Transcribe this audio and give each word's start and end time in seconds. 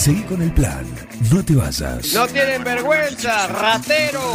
Seguí 0.00 0.22
con 0.22 0.40
el 0.40 0.50
plan. 0.50 0.86
No 1.30 1.44
te 1.44 1.54
vayas. 1.54 2.14
No 2.14 2.26
tienen 2.26 2.64
vergüenza, 2.64 3.46
ratero. 3.48 4.32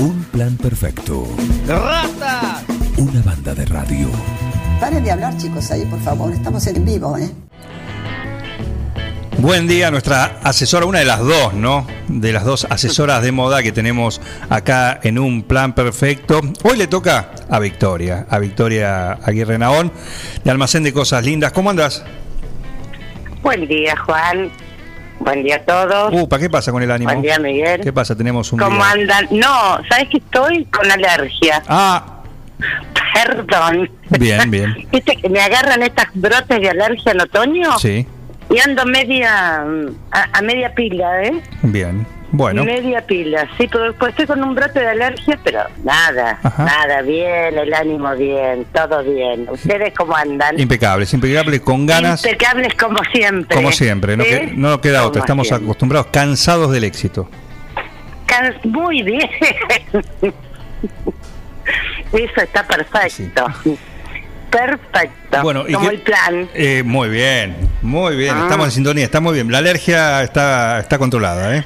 Un 0.00 0.22
plan 0.24 0.54
perfecto. 0.58 1.26
Rata. 1.66 2.62
Una 2.98 3.22
banda 3.22 3.54
de 3.54 3.64
radio. 3.64 4.10
Paren 4.78 5.02
de 5.02 5.10
hablar, 5.10 5.34
chicos, 5.38 5.70
ahí, 5.70 5.86
por 5.86 5.98
favor. 6.00 6.30
Estamos 6.30 6.66
en 6.66 6.84
vivo, 6.84 7.16
¿eh? 7.16 7.30
Buen 9.38 9.66
día, 9.66 9.90
nuestra 9.90 10.40
asesora, 10.42 10.84
una 10.84 10.98
de 10.98 11.06
las 11.06 11.20
dos, 11.20 11.54
¿no? 11.54 11.86
De 12.08 12.30
las 12.30 12.44
dos 12.44 12.66
asesoras 12.68 13.22
de 13.22 13.32
moda 13.32 13.62
que 13.62 13.72
tenemos 13.72 14.20
acá 14.50 15.00
en 15.02 15.18
un 15.18 15.42
plan 15.42 15.74
perfecto. 15.74 16.42
Hoy 16.64 16.76
le 16.76 16.86
toca 16.86 17.30
a 17.48 17.58
Victoria, 17.60 18.26
a 18.28 18.38
Victoria 18.38 19.12
Aguirre 19.24 19.56
Naón, 19.56 19.90
de 20.44 20.50
Almacén 20.50 20.82
de 20.82 20.92
Cosas 20.92 21.24
Lindas. 21.24 21.52
¿Cómo 21.52 21.70
andas? 21.70 22.04
Buen 23.40 23.66
día, 23.66 23.96
Juan. 24.04 24.50
Buen 25.20 25.42
día 25.42 25.56
a 25.56 25.60
todos. 25.60 26.12
Upa, 26.22 26.38
¿qué 26.38 26.48
pasa 26.48 26.72
con 26.72 26.82
el 26.82 26.90
ánimo? 26.90 27.10
Buen 27.10 27.22
día, 27.22 27.38
Miguel. 27.38 27.80
¿Qué 27.80 27.92
pasa? 27.92 28.16
Tenemos 28.16 28.52
un 28.52 28.58
¿Cómo 28.60 28.76
día- 28.76 28.90
andan? 28.92 29.28
No, 29.30 29.78
¿sabes 29.90 30.08
que 30.10 30.18
estoy 30.18 30.64
con 30.66 30.90
alergia? 30.90 31.62
Ah, 31.68 32.14
Perdón. 33.14 33.90
bien, 34.18 34.50
bien. 34.50 34.74
¿Viste 34.92 35.16
que 35.16 35.28
me 35.28 35.40
agarran 35.40 35.82
estas 35.82 36.06
brotes 36.14 36.60
de 36.60 36.70
alergia 36.70 37.12
en 37.12 37.20
otoño? 37.20 37.78
Sí, 37.78 38.06
Y 38.50 38.58
ando 38.60 38.84
media, 38.86 39.64
mm, 39.66 39.88
a, 40.12 40.38
a 40.38 40.42
media 40.42 40.72
pila, 40.74 41.22
¿eh? 41.24 41.42
bien. 41.62 42.06
Bueno, 42.30 42.62
Media 42.62 43.00
pila, 43.06 43.48
sí, 43.56 43.66
pero 43.72 43.84
después 43.84 44.10
estoy 44.10 44.26
con 44.26 44.42
un 44.42 44.54
brote 44.54 44.80
de 44.80 44.88
alergia, 44.88 45.38
pero 45.42 45.60
nada, 45.82 46.38
Ajá. 46.42 46.62
nada, 46.64 47.00
bien, 47.00 47.56
el 47.56 47.72
ánimo 47.72 48.14
bien, 48.16 48.66
todo 48.74 49.02
bien. 49.02 49.46
¿Ustedes 49.50 49.94
cómo 49.96 50.14
andan? 50.14 50.60
impecables, 50.60 51.12
impecables, 51.14 51.60
con 51.62 51.86
ganas, 51.86 52.22
Impecables 52.24 52.74
como 52.74 52.98
siempre. 53.12 53.56
como 53.56 53.72
siempre. 53.72 54.14
No, 54.16 54.24
¿sí? 54.24 54.30
que- 54.30 54.52
no 54.54 54.78
queda 54.80 55.06
otra, 55.06 55.20
Como 55.20 55.24
estamos 55.24 55.48
siempre. 55.48 55.66
acostumbrados, 55.66 56.08
cansados 56.12 56.70
del 56.70 56.84
éxito. 56.84 57.30
Can- 58.26 58.56
Muy 58.64 59.02
bien. 59.02 59.30
Eso 62.12 62.40
está 62.42 62.66
perfecto. 62.66 63.46
Perfecto. 64.50 65.42
Bueno, 65.42 65.64
¿y 65.68 65.72
como 65.74 65.88
qué- 65.88 65.94
el 65.94 66.00
plan. 66.02 66.48
Eh, 66.54 66.82
muy 66.84 67.08
bien, 67.10 67.56
muy 67.82 68.16
bien, 68.16 68.34
Ah. 68.36 68.42
estamos 68.44 68.66
en 68.66 68.72
sintonía, 68.72 69.04
está 69.04 69.20
muy 69.20 69.34
bien. 69.34 69.50
La 69.52 69.58
alergia 69.58 70.22
está, 70.22 70.78
está 70.78 70.96
controlada, 70.98 71.56
¿eh? 71.56 71.64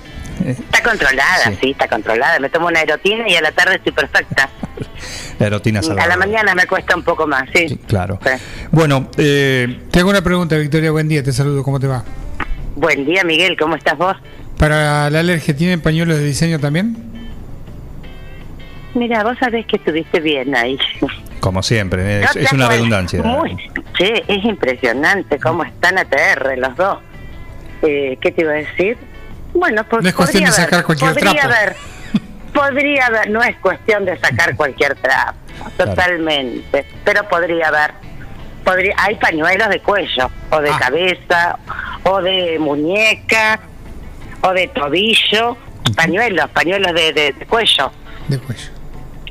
Está 0.83 0.91
controlada, 0.91 1.45
Sí. 1.51 1.59
sí. 1.61 1.71
está 1.71 1.89
controlada. 1.89 2.39
Me 2.41 2.49
tomo 2.51 2.67
una 2.67 2.81
aerotina 2.81 3.29
y 3.29 3.37
a 3.37 3.41
la 3.41 3.53
tarde 3.53 3.77
estoy 3.77 3.93
perfecta. 3.93 4.49
La 5.39 5.47
erotina 5.47 5.81
a 5.81 5.83
salvadora. 5.83 6.07
la 6.09 6.17
mañana 6.17 6.55
me 6.55 6.67
cuesta 6.67 6.95
un 6.97 7.03
poco 7.03 7.27
más, 7.27 7.45
sí. 7.55 7.69
Sí, 7.69 7.77
claro. 7.87 8.19
Sí. 8.25 8.31
Bueno, 8.71 9.09
eh, 9.17 9.81
Te 9.91 10.01
hago 10.01 10.11
una 10.11 10.23
pregunta, 10.23 10.57
Victoria. 10.57 10.91
Buen 10.91 11.09
día, 11.09 11.23
te 11.23 11.33
saludo. 11.33 11.63
¿Cómo 11.65 11.81
te 11.81 11.87
va? 11.87 12.05
Buen 12.77 13.05
día, 13.05 13.25
Miguel, 13.25 13.57
¿cómo 13.59 13.75
estás 13.77 13.97
vos? 13.99 14.17
Para 14.59 15.11
la 15.11 15.21
alergia, 15.21 15.57
¿tienen 15.57 15.81
pañuelos 15.81 16.17
de 16.19 16.25
diseño 16.25 16.59
también? 16.61 16.97
Mira, 18.95 19.25
vos 19.25 19.37
sabés 19.39 19.67
que 19.67 19.77
estuviste 19.77 20.21
bien 20.21 20.55
ahí. 20.55 20.79
como 21.41 21.63
siempre, 21.63 22.21
es, 22.23 22.35
No 22.37 22.41
es 22.43 22.49
te 22.51 22.55
una 22.57 22.69
redundancia. 22.69 23.23
Muy, 23.23 23.57
sí, 23.99 24.13
es 24.29 24.45
impresionante 24.45 25.39
cómo 25.39 25.65
están 25.65 25.99
ATR 25.99 26.57
los 26.59 26.77
dos. 26.77 26.99
Eh, 27.83 28.17
¿Qué 28.21 28.31
te 28.31 28.43
iba 28.43 28.53
a 28.53 28.57
decir? 28.57 28.97
Bueno, 29.55 29.85
pues 29.85 30.03
No 30.03 30.09
es 30.09 30.15
cuestión 30.15 30.45
podría 30.45 30.57
de 30.57 30.63
sacar 30.63 30.75
haber, 30.75 30.85
cualquier 30.87 31.13
podría 31.15 31.33
trapo. 31.33 31.55
Haber, 31.55 31.77
podría 32.55 33.07
haber, 33.07 33.31
no 33.31 33.43
es 33.43 33.57
cuestión 33.57 34.05
de 34.05 34.19
sacar 34.19 34.57
cualquier 34.57 34.95
trapo, 34.97 35.37
totalmente, 35.77 36.87
pero 37.05 37.29
podría 37.29 37.69
haber. 37.69 37.93
Podría, 38.65 38.95
hay 38.99 39.17
pañuelos 39.17 39.69
de 39.71 39.81
cuello, 39.81 40.31
o 40.51 40.61
de 40.61 40.71
Ah. 40.71 40.79
cabeza, 40.79 41.59
o 42.05 42.23
de 42.23 42.59
muñeca, 42.61 43.59
o 44.41 44.53
de 44.53 44.69
tobillo, 44.69 45.57
pañuelos, 45.97 46.49
pañuelos 46.51 46.93
de, 46.95 47.13
de- 47.13 47.33
de 47.33 47.47
cuello. 47.47 47.91
De 48.29 48.39
cuello. 48.39 48.71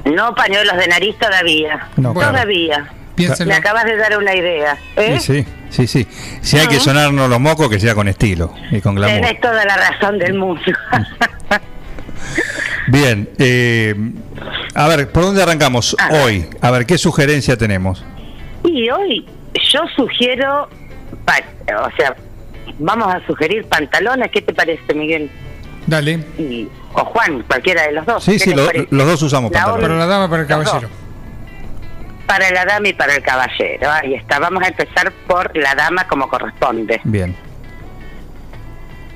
No 0.06 0.36
pañuelos 0.36 0.76
de 0.78 0.88
nariz 0.88 1.18
todavía. 1.18 1.88
No, 1.96 2.14
claro. 2.14 2.38
Piénselo. 3.16 3.50
Me 3.50 3.56
acabas 3.56 3.86
de 3.86 3.98
dar 3.98 4.18
una 4.18 4.36
idea. 4.36 4.78
¿eh? 4.96 5.18
Sí, 5.20 5.44
sí, 5.70 5.88
sí, 5.88 5.88
sí. 5.88 6.08
Si 6.42 6.58
hay 6.58 6.68
que 6.68 6.76
Ujú. 6.78 6.86
sonarnos 6.86 7.30
los 7.30 7.40
mocos, 7.40 7.70
que 7.70 7.80
sea 7.80 7.94
con 7.96 8.08
estilo 8.08 8.54
y 8.72 8.82
con 8.82 8.96
glamour. 8.96 9.22
Tenés 9.22 9.42
toda 9.42 9.64
la 9.66 9.76
razón 9.78 10.18
del 10.20 10.34
mundo. 10.36 10.62
Bien, 12.88 13.30
eh, 13.38 13.96
a 14.76 14.88
ver, 14.88 15.12
¿por 15.12 15.24
dónde 15.24 15.42
arrancamos 15.44 15.96
A 16.00 16.10
hoy? 16.24 16.48
A 16.62 16.72
ver, 16.72 16.86
¿qué 16.86 16.98
sugerencia 16.98 17.58
tenemos? 17.58 18.04
y 18.64 18.90
hoy 18.92 19.26
yo 19.72 19.80
sugiero, 19.96 20.70
o 20.70 21.96
sea, 21.98 22.16
vamos 22.80 23.14
a 23.14 23.26
sugerir 23.26 23.66
pantalones. 23.66 24.30
¿Qué 24.32 24.42
te 24.42 24.54
parece, 24.54 24.94
Miguel? 24.94 25.30
Dale. 25.88 26.20
Y, 26.38 26.68
o 26.94 27.04
Juan, 27.06 27.44
cualquiera 27.48 27.84
de 27.84 27.92
los 27.94 28.06
dos. 28.06 28.24
Sí, 28.24 28.34
¿Qué 28.34 28.40
sí, 28.40 28.54
lo- 28.54 28.68
los 28.92 29.08
dos 29.08 29.22
usamos 29.24 29.52
La 29.52 29.60
pantalones. 29.66 29.88
Para 29.88 30.00
la 30.00 30.06
dama, 30.06 30.30
para 30.30 30.44
el 30.44 30.48
dos. 30.64 30.84
Para 32.32 32.50
la 32.52 32.64
dama 32.64 32.88
y 32.88 32.94
para 32.94 33.14
el 33.16 33.22
caballero. 33.24 33.92
Ahí 33.92 34.14
está. 34.14 34.40
Vamos 34.40 34.64
a 34.64 34.68
empezar 34.70 35.12
por 35.28 35.52
la 35.58 35.76
dama 35.76 36.08
como 36.08 36.30
corresponde. 36.30 37.02
Bien, 37.04 37.36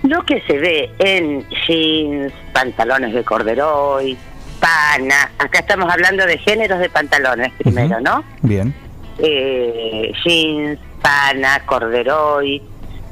Lo 0.03 0.22
que 0.26 0.42
se 0.42 0.58
ve 0.58 0.92
en 1.00 1.48
jeans, 1.66 2.34
pantalones 2.52 3.14
de 3.14 3.24
corderoy, 3.24 4.18
pana, 4.59 5.31
acá 5.40 5.59
estamos 5.59 5.90
hablando 5.90 6.26
de 6.26 6.38
géneros 6.40 6.78
de 6.80 6.90
pantalones 6.90 7.53
primero. 7.58 8.02
¿no? 8.02 8.22
bien. 8.42 8.74
Eh, 9.20 10.12
jeans, 10.26 10.78
pana, 11.02 11.62
corderoy, 11.66 12.62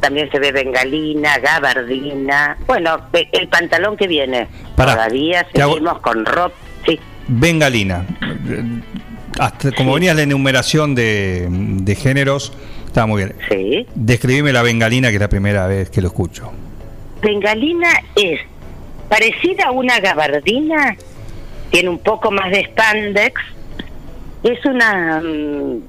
también 0.01 0.29
se 0.31 0.37
ve 0.39 0.51
bengalina, 0.51 1.37
gabardina. 1.37 2.57
Bueno, 2.67 2.97
el 3.31 3.47
pantalón 3.47 3.95
que 3.95 4.07
viene. 4.07 4.49
Pará, 4.75 4.95
Todavía 4.95 5.47
hago- 5.61 5.75
seguimos 5.75 5.99
con 5.99 6.25
ropa. 6.25 6.53
Sí, 6.85 6.99
Bengalina. 7.29 8.05
Hasta, 9.39 9.71
como 9.71 9.91
Sí. 9.91 9.95
venía 9.95 10.13
la 10.13 10.21
enumeración 10.23 10.95
de, 10.95 11.47
de 11.49 11.95
géneros, 11.95 12.53
estaba 12.85 13.07
muy 13.07 13.23
bien. 13.23 13.35
sí. 13.49 13.87
Describime 13.95 14.51
la 14.53 14.61
bengalina, 14.61 15.09
que 15.09 15.15
es 15.15 15.21
la 15.21 15.29
primera 15.29 15.67
vez 15.67 15.89
que 15.89 16.01
lo 16.01 16.07
escucho. 16.07 16.51
Bengalina 17.21 17.89
es 18.15 18.39
parecida 19.09 19.65
a 19.67 19.71
una 19.71 19.99
gabardina, 19.99 20.95
tiene 21.71 21.89
un 21.89 21.99
poco 21.99 22.31
más 22.31 22.51
de 22.51 22.65
spandex, 22.65 23.41
es 24.43 24.63
una, 24.65 25.19
mm, 25.21 25.79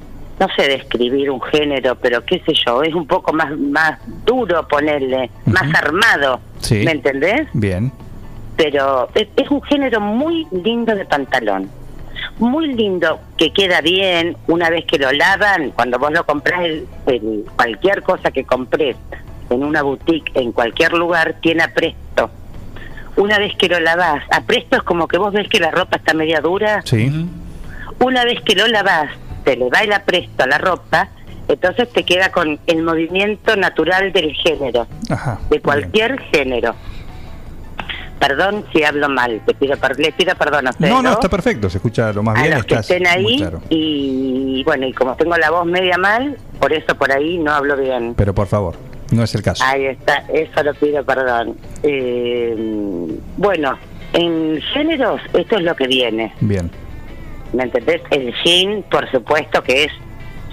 no 0.40 0.48
sé 0.56 0.68
describir 0.68 1.30
un 1.30 1.40
género, 1.42 1.96
pero 1.96 2.24
qué 2.24 2.40
sé 2.46 2.52
yo, 2.66 2.82
es 2.82 2.94
un 2.94 3.06
poco 3.06 3.32
más, 3.32 3.56
más 3.58 3.98
duro 4.24 4.66
ponerle, 4.68 5.30
más 5.46 5.72
armado, 5.74 6.40
Sí. 6.60 6.82
¿me 6.84 6.92
entendés? 6.92 7.48
Bien. 7.52 7.92
Pero 8.56 9.08
es, 9.14 9.26
es 9.36 9.50
un 9.50 9.60
género 9.62 10.00
muy 10.00 10.46
lindo 10.52 10.94
de 10.94 11.04
pantalón. 11.04 11.68
Muy 12.38 12.74
lindo, 12.74 13.20
que 13.36 13.52
queda 13.52 13.80
bien 13.80 14.36
una 14.48 14.68
vez 14.68 14.84
que 14.86 14.98
lo 14.98 15.12
lavan, 15.12 15.70
cuando 15.70 15.98
vos 15.98 16.12
lo 16.12 16.24
el- 17.06 17.44
cualquier 17.56 18.02
cosa 18.02 18.30
que 18.32 18.44
compres 18.44 18.96
en 19.50 19.62
una 19.62 19.82
boutique, 19.82 20.32
en 20.34 20.50
cualquier 20.52 20.92
lugar, 20.94 21.36
tiene 21.40 21.62
apresto. 21.62 22.30
Una 23.16 23.38
vez 23.38 23.54
que 23.56 23.68
lo 23.68 23.78
lavás, 23.78 24.24
apresto 24.32 24.76
es 24.76 24.82
como 24.82 25.06
que 25.06 25.18
vos 25.18 25.32
ves 25.32 25.48
que 25.48 25.60
la 25.60 25.70
ropa 25.70 25.96
está 25.96 26.12
media 26.14 26.40
dura, 26.40 26.82
Sí. 26.84 27.08
una 28.00 28.24
vez 28.24 28.40
que 28.42 28.56
lo 28.56 28.66
lavás, 28.66 29.10
te 29.44 29.56
le 29.56 29.68
va 29.70 29.80
el 29.80 29.92
apresto 29.92 30.42
a 30.42 30.46
la 30.48 30.58
ropa, 30.58 31.10
entonces 31.46 31.88
te 31.92 32.02
queda 32.04 32.32
con 32.32 32.58
el 32.66 32.82
movimiento 32.82 33.54
natural 33.54 34.12
del 34.12 34.32
género, 34.34 34.88
Ajá. 35.08 35.38
de 35.50 35.60
cualquier 35.60 36.18
género. 36.32 36.74
Perdón 38.26 38.64
si 38.72 38.82
hablo 38.82 39.10
mal, 39.10 39.42
te 39.44 39.52
pido, 39.52 39.76
per- 39.76 39.98
les 40.00 40.14
pido 40.14 40.34
perdón 40.34 40.66
a 40.66 40.70
ustedes. 40.70 40.90
No, 40.90 41.02
no, 41.02 41.12
está 41.12 41.28
perfecto, 41.28 41.68
se 41.68 41.76
escucha 41.76 42.10
lo 42.10 42.22
más 42.22 42.38
a 42.38 42.42
bien. 42.42 42.54
los 42.54 42.64
que 42.64 42.74
estén 42.76 43.06
ahí 43.06 43.36
claro. 43.36 43.60
y 43.68 44.62
bueno, 44.64 44.86
y 44.86 44.92
como 44.94 45.14
tengo 45.14 45.36
la 45.36 45.50
voz 45.50 45.66
media 45.66 45.98
mal, 45.98 46.38
por 46.58 46.72
eso 46.72 46.94
por 46.94 47.12
ahí 47.12 47.36
no 47.36 47.52
hablo 47.52 47.76
bien. 47.76 48.14
Pero 48.16 48.34
por 48.34 48.46
favor, 48.46 48.76
no 49.10 49.24
es 49.24 49.34
el 49.34 49.42
caso. 49.42 49.62
Ahí 49.66 49.84
está, 49.84 50.24
eso 50.32 50.62
lo 50.62 50.72
pido 50.72 51.04
perdón. 51.04 51.54
Eh, 51.82 52.54
bueno, 53.36 53.78
en 54.14 54.58
géneros 54.72 55.20
esto 55.34 55.56
es 55.56 55.62
lo 55.62 55.76
que 55.76 55.86
viene, 55.86 56.32
Bien. 56.40 56.70
¿me 57.52 57.64
entendés? 57.64 58.00
El 58.10 58.32
jean, 58.42 58.84
por 58.90 59.10
supuesto 59.10 59.62
que 59.62 59.84
es 59.84 59.92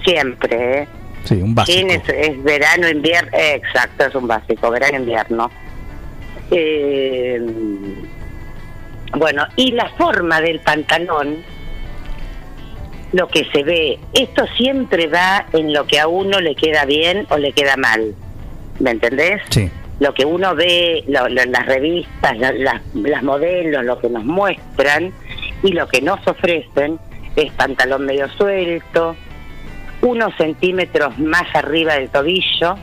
siempre, 0.04 0.82
¿eh? 0.82 0.88
Sí, 1.24 1.36
un 1.36 1.54
básico. 1.54 1.78
Jean 1.88 1.90
es, 1.90 2.06
es 2.08 2.42
verano, 2.42 2.86
invierno, 2.90 3.30
eh, 3.32 3.54
exacto, 3.54 4.04
es 4.04 4.14
un 4.14 4.26
básico, 4.26 4.70
verano, 4.70 4.98
invierno. 4.98 5.50
Eh, 6.50 7.40
bueno, 9.16 9.44
y 9.56 9.72
la 9.72 9.88
forma 9.90 10.40
del 10.40 10.60
pantalón, 10.60 11.36
lo 13.12 13.28
que 13.28 13.44
se 13.52 13.62
ve, 13.62 13.98
esto 14.14 14.44
siempre 14.56 15.06
va 15.06 15.46
en 15.52 15.72
lo 15.72 15.86
que 15.86 16.00
a 16.00 16.08
uno 16.08 16.40
le 16.40 16.54
queda 16.54 16.84
bien 16.86 17.26
o 17.30 17.36
le 17.36 17.52
queda 17.52 17.76
mal, 17.76 18.14
¿me 18.80 18.90
entendés? 18.92 19.42
Sí. 19.50 19.70
Lo 20.00 20.14
que 20.14 20.24
uno 20.24 20.54
ve, 20.54 21.04
lo- 21.08 21.28
lo- 21.28 21.44
las 21.44 21.66
revistas, 21.66 22.38
la- 22.38 22.52
las- 22.52 22.80
las 22.94 23.22
modelos, 23.22 23.84
lo 23.84 23.98
que 24.00 24.08
nos 24.08 24.24
muestran 24.24 25.12
y 25.62 25.72
lo 25.72 25.86
que 25.88 26.00
nos 26.00 26.26
ofrecen 26.26 26.98
es 27.36 27.52
pantalón 27.52 28.06
medio 28.06 28.28
suelto, 28.30 29.14
unos 30.00 30.34
centímetros 30.36 31.18
más 31.18 31.44
arriba 31.54 31.94
del 31.94 32.08
tobillo, 32.08 32.76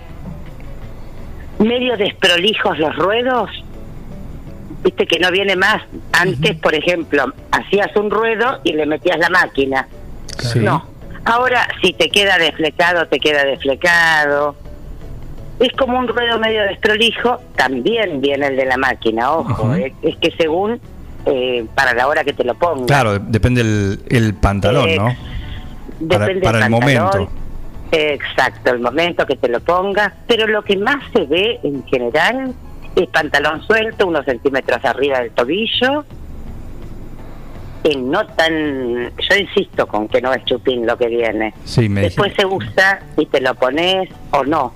medio 1.59 1.95
desprolijos 1.97 2.77
los 2.79 2.95
ruedos, 2.95 3.49
viste 4.83 5.05
que 5.05 5.19
no 5.19 5.31
viene 5.31 5.55
más. 5.55 5.81
Antes, 6.13 6.55
por 6.57 6.73
ejemplo, 6.73 7.33
hacías 7.51 7.95
un 7.95 8.09
ruedo 8.09 8.59
y 8.63 8.73
le 8.73 8.85
metías 8.85 9.19
la 9.19 9.29
máquina. 9.29 9.87
Sí. 10.37 10.59
No. 10.59 10.85
Ahora, 11.25 11.67
si 11.81 11.93
te 11.93 12.09
queda 12.09 12.37
desflecado, 12.37 13.05
te 13.07 13.19
queda 13.19 13.43
desflecado. 13.45 14.55
Es 15.59 15.73
como 15.73 15.99
un 15.99 16.07
ruedo 16.07 16.39
medio 16.39 16.63
desprolijo, 16.63 17.39
también 17.57 18.21
viene 18.21 18.47
el 18.47 18.55
de 18.55 18.65
la 18.65 18.77
máquina, 18.77 19.31
ojo. 19.33 19.75
Eh, 19.75 19.93
es 20.01 20.15
que 20.17 20.31
según, 20.37 20.79
eh, 21.25 21.65
para 21.75 21.93
la 21.93 22.07
hora 22.07 22.23
que 22.23 22.31
te 22.31 22.45
lo 22.45 22.55
pongas. 22.55 22.87
Claro, 22.87 23.11
de- 23.13 23.19
depende 23.27 23.59
el, 23.61 23.99
el 24.09 24.33
pantalón, 24.35 24.95
¿no? 24.95 25.09
Ex- 25.09 25.19
Depende 25.99 26.41
Para- 26.41 26.65
el 26.65 26.71
pantalón. 26.71 26.71
momento. 26.71 27.29
Exacto, 27.91 28.71
el 28.71 28.79
momento 28.79 29.25
que 29.25 29.35
te 29.35 29.47
lo 29.47 29.59
pongas. 29.59 30.13
Pero 30.27 30.47
lo 30.47 30.63
que 30.63 30.77
más 30.77 31.03
se 31.13 31.25
ve 31.25 31.59
en 31.63 31.85
general 31.87 32.53
es 32.95 33.07
pantalón 33.09 33.61
suelto, 33.63 34.07
unos 34.07 34.25
centímetros 34.25 34.83
arriba 34.83 35.19
del 35.19 35.31
tobillo. 35.31 36.05
Que 37.83 37.95
no 37.95 38.25
tan. 38.27 39.11
Yo 39.17 39.35
insisto 39.35 39.87
con 39.87 40.07
que 40.07 40.21
no 40.21 40.33
es 40.33 40.43
chupín 40.45 40.85
lo 40.85 40.97
que 40.97 41.07
viene. 41.07 41.53
Sí, 41.63 41.87
me 41.87 42.01
Después 42.01 42.33
se 42.35 42.45
usa 42.45 43.01
si 43.17 43.25
te 43.25 43.41
lo 43.41 43.55
pones 43.55 44.09
o 44.31 44.43
no. 44.43 44.73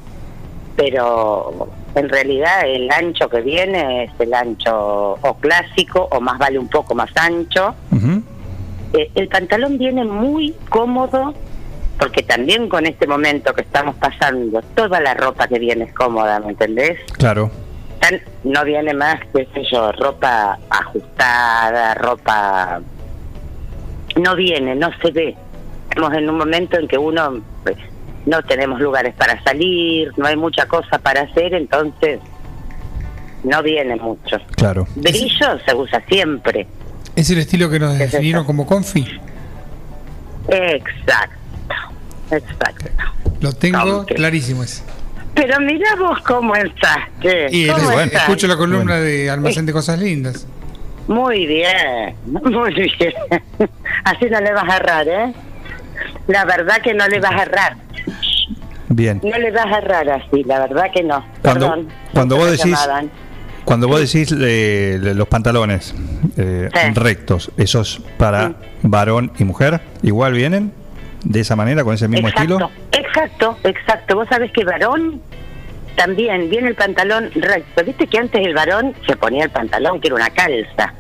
Pero 0.75 1.69
en 1.95 2.09
realidad 2.09 2.61
el 2.65 2.89
ancho 2.89 3.29
que 3.29 3.41
viene 3.41 4.05
es 4.05 4.11
el 4.19 4.33
ancho 4.33 5.19
o 5.21 5.37
clásico 5.39 6.07
o 6.11 6.19
más 6.19 6.39
vale 6.39 6.57
un 6.57 6.69
poco 6.69 6.95
más 6.95 7.11
ancho. 7.15 7.75
Eh, 8.93 9.11
el 9.15 9.27
pantalón 9.27 9.77
viene 9.77 10.03
muy 10.05 10.55
cómodo 10.69 11.33
porque 11.99 12.23
también 12.23 12.67
con 12.69 12.85
este 12.85 13.07
momento 13.07 13.53
que 13.53 13.61
estamos 13.61 13.95
pasando, 13.95 14.61
toda 14.75 14.99
la 14.99 15.13
ropa 15.13 15.47
que 15.47 15.59
viene 15.59 15.85
es 15.85 15.93
cómoda, 15.93 16.39
¿me 16.39 16.49
entendés? 16.51 16.99
Claro, 17.17 17.49
Tan- 17.99 18.21
no 18.43 18.65
viene 18.65 18.93
más, 18.93 19.19
qué 19.33 19.47
sé 19.53 19.63
yo, 19.71 19.91
ropa 19.93 20.57
ajustada, 20.69 21.93
ropa... 21.95 22.81
No 24.21 24.35
viene, 24.35 24.75
no 24.75 24.89
se 25.01 25.11
ve. 25.11 25.35
Estamos 25.89 26.13
en 26.13 26.29
un 26.29 26.37
momento 26.37 26.77
en 26.77 26.87
que 26.87 26.97
uno, 26.97 27.41
pues, 27.63 27.77
no 28.25 28.41
tenemos 28.43 28.79
lugares 28.79 29.13
para 29.15 29.41
salir, 29.43 30.11
no 30.17 30.25
hay 30.27 30.35
mucha 30.35 30.65
cosa 30.67 30.99
para 30.99 31.21
hacer, 31.21 31.53
entonces 31.53 32.19
no 33.43 33.63
viene 33.63 33.95
mucho. 33.95 34.37
claro. 34.55 34.87
Brillo 34.95 35.59
se 35.65 35.75
usa 35.75 36.01
siempre. 36.07 36.67
¿Es 37.15 37.29
el 37.29 37.39
estilo 37.39 37.69
que 37.69 37.79
nos 37.79 37.97
¿Qué 37.97 38.03
es 38.05 38.11
definieron 38.11 38.43
como 38.45 38.65
confi? 38.65 39.05
Exacto, 40.49 41.37
exacto. 42.31 42.85
Lo 43.41 43.53
tengo 43.53 44.05
clarísimo 44.05 44.63
ese. 44.63 44.83
Pero 45.35 45.59
mira 45.61 45.95
vos 45.97 46.19
cómo 46.21 46.55
estás. 46.55 46.97
¿qué? 47.21 47.47
Y 47.51 47.67
¿Cómo 47.67 47.83
bueno, 47.85 48.01
estás? 48.01 48.21
escucho 48.23 48.47
la 48.47 48.55
columna 48.55 48.93
Bueno. 48.95 49.01
de 49.01 49.29
Almacén 49.29 49.65
de 49.65 49.73
Cosas 49.73 49.99
Lindas. 49.99 50.45
Muy 51.07 51.45
bien, 51.47 52.15
muy 52.25 52.73
bien. 52.73 53.13
Así 54.05 54.25
no 54.31 54.39
le 54.39 54.53
vas 54.53 54.69
a 54.69 54.77
errar, 54.77 55.07
¿eh? 55.07 55.33
La 56.27 56.45
verdad 56.45 56.81
que 56.81 56.93
no 56.93 57.07
le 57.07 57.19
vas 57.19 57.31
a 57.33 57.41
errar. 57.43 57.77
Bien. 58.89 59.19
No 59.23 59.37
le 59.37 59.51
vas 59.51 59.65
a 59.65 59.77
errar 59.79 60.09
así, 60.09 60.43
la 60.43 60.59
verdad 60.59 60.85
que 60.93 61.03
no. 61.03 61.25
Cuando- 61.41 61.67
Perdón. 61.69 61.87
cuando 62.13 62.35
vos 62.37 62.51
decís- 62.51 62.65
llamaban. 62.79 63.09
Cuando 63.65 63.87
vos 63.87 63.99
decís 64.01 64.35
eh, 64.39 64.99
de 65.01 65.13
los 65.15 65.27
pantalones 65.29 65.95
eh, 66.37 66.69
Sí. 66.73 66.79
rectos, 66.95 67.49
¿esos 67.57 68.01
para 68.17 68.49
Sí. 68.49 68.55
varón 68.83 69.31
y 69.39 69.45
mujer 69.45 69.81
igual 70.03 70.33
vienen? 70.33 70.73
¿De 71.23 71.39
esa 71.39 71.55
manera, 71.55 71.83
con 71.83 71.93
ese 71.93 72.07
mismo 72.07 72.27
exacto, 72.27 72.53
estilo? 72.53 72.71
Exacto, 72.91 73.57
exacto. 73.63 74.15
Vos 74.15 74.27
sabés 74.29 74.51
que 74.51 74.63
varón 74.65 75.21
también 75.95 76.49
viene 76.49 76.69
el 76.69 76.75
pantalón 76.75 77.31
recto. 77.35 77.83
Viste 77.83 78.07
que 78.07 78.17
antes 78.17 78.45
el 78.45 78.53
varón 78.53 78.93
se 79.07 79.15
ponía 79.15 79.45
el 79.45 79.49
pantalón 79.49 80.01
que 80.01 80.07
era 80.07 80.15
una 80.15 80.29
calza. 80.29 80.93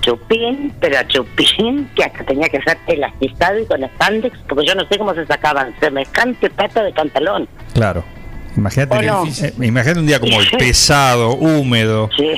Chupín, 0.00 0.72
pero 0.80 1.02
chupín 1.08 1.90
que 1.96 2.04
hasta 2.04 2.24
tenía 2.24 2.48
que 2.48 2.62
ser 2.62 2.78
elastizado 2.86 3.58
y 3.58 3.66
con 3.66 3.82
spandex, 3.82 4.38
porque 4.48 4.66
yo 4.66 4.74
no 4.76 4.86
sé 4.86 4.98
cómo 4.98 5.12
se 5.14 5.26
sacaban 5.26 5.74
semejante 5.80 6.48
pata 6.48 6.84
de 6.84 6.92
pantalón. 6.92 7.48
Claro. 7.74 8.04
Imagínate, 8.56 8.96
¿O 8.96 9.02
no? 9.02 9.24
eh, 9.26 9.52
imagínate 9.60 10.00
un 10.00 10.06
día 10.06 10.18
como 10.20 10.40
el 10.40 10.50
pesado, 10.52 11.34
húmedo. 11.34 12.08
Sí, 12.16 12.32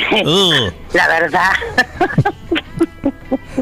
la 0.94 1.08
verdad. 1.08 1.52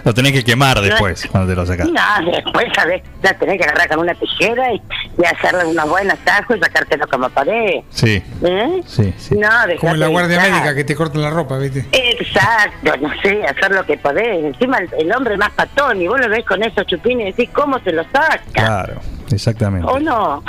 Lo 0.05 0.15
tenés 0.15 0.33
que 0.33 0.45
quemar 0.45 0.81
después 0.81 1.27
cuando 1.31 1.51
te 1.51 1.57
lo 1.57 1.67
sacas. 1.67 1.89
No, 1.89 2.31
después, 2.31 2.67
¿sabes? 2.75 3.03
La 3.23 3.35
tenés 3.35 3.59
que 3.59 3.65
agarrar 3.65 3.89
con 3.89 3.99
una 4.01 4.15
tijera 4.15 4.73
y, 4.73 4.83
y 5.21 5.25
hacerle 5.25 5.65
unos 5.67 5.89
buenos 5.89 6.19
tajos 6.25 6.57
y 6.57 6.61
sacártelo 6.61 7.07
como 7.09 7.29
podés. 7.31 7.85
Sí, 7.91 8.23
¿Eh? 8.43 8.83
sí, 8.87 9.15
sí. 9.17 9.35
No, 9.37 9.49
Como 9.81 9.95
en 9.95 10.01
la 10.01 10.07
guardia 10.09 10.37
hinchar. 10.37 10.51
médica 10.53 10.75
que 10.75 10.85
te 10.85 10.95
cortan 10.95 11.23
la 11.23 11.31
ropa, 11.31 11.59
¿viste? 11.59 11.87
Exacto, 11.93 12.97
no 13.01 13.11
sé, 13.23 13.45
hacer 13.45 13.71
lo 13.73 13.85
que 13.85 13.97
podés. 13.99 14.45
Encima 14.45 14.79
el, 14.79 14.89
el 14.99 15.13
hombre 15.13 15.37
más 15.37 15.51
patón 15.53 16.01
y 16.01 16.09
vos 16.09 16.21
lo 16.21 16.29
ves 16.29 16.45
con 16.45 16.63
esos 16.63 16.87
chupines 16.87 17.29
y 17.29 17.31
decís, 17.33 17.51
¿cómo 17.55 17.79
se 17.81 17.93
lo 17.93 18.03
saca? 18.05 18.41
Claro, 18.53 18.95
exactamente. 19.31 19.87
¿O 19.91 19.99
no? 19.99 20.43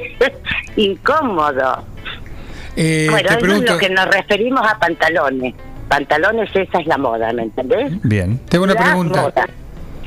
Incómodo. 0.76 1.84
Eh, 2.76 3.08
bueno, 3.10 3.28
te 3.28 3.34
eso 3.34 3.40
pregunto, 3.40 3.64
es 3.64 3.70
lo 3.72 3.78
que 3.78 3.90
nos 3.90 4.06
referimos 4.06 4.64
a 4.66 4.78
pantalones. 4.78 5.54
Pantalones, 5.88 6.50
esa 6.54 6.78
es 6.80 6.86
la 6.86 6.98
moda, 6.98 7.32
¿me 7.32 7.42
entendés? 7.44 7.92
Bien. 8.02 8.38
tengo 8.48 8.64
una 8.64 8.74
La 8.74 8.82
pregunta. 8.84 9.22
moda. 9.22 9.48